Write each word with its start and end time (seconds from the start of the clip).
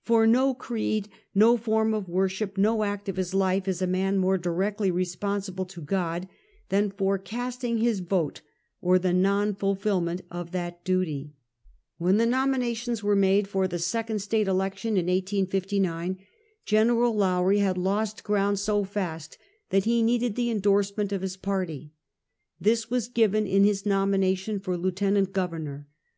For 0.00 0.26
no 0.26 0.54
creed, 0.54 1.10
no 1.34 1.58
form 1.58 1.92
of 1.92 2.08
worship, 2.08 2.56
no 2.56 2.82
act 2.82 3.10
of 3.10 3.16
his 3.18 3.34
life, 3.34 3.68
is 3.68 3.82
a 3.82 3.86
man 3.86 4.16
more 4.16 4.38
directly 4.38 4.90
responsible 4.90 5.66
to 5.66 5.82
God, 5.82 6.28
than 6.70 6.90
for 6.90 7.18
casting 7.18 7.76
his 7.76 8.00
vote 8.00 8.40
or 8.80 8.98
the 8.98 9.12
non 9.12 9.54
fulfillment 9.54 10.22
of 10.30 10.52
that 10.52 10.82
duty. 10.82 11.34
State 12.00 12.06
and 12.06 12.16
National 12.16 12.38
Politics. 12.96 13.02
197 13.02 13.02
"When 13.02 13.02
tlie 13.02 13.02
nominations 13.02 13.02
were 13.02 13.16
made 13.16 13.48
for 13.48 13.68
tlie 13.68 13.82
second 13.82 14.18
State 14.20 14.48
election 14.48 14.88
in 14.96 16.14
1859, 16.14 16.18
Gen. 16.64 16.88
Lowrie 16.98 17.58
had 17.58 17.76
lost 17.76 18.24
ground 18.24 18.58
so 18.58 18.82
fast 18.82 19.36
that 19.68 19.84
he 19.84 20.02
needed 20.02 20.36
the 20.36 20.48
indorsement 20.48 21.12
of 21.12 21.20
his 21.20 21.36
party. 21.36 21.92
This 22.58 22.88
was 22.88 23.08
given 23.08 23.46
in 23.46 23.64
his 23.64 23.84
nomination 23.84 24.58
for 24.58 24.78
Lieut. 24.78 25.02
Governor. 25.34 25.86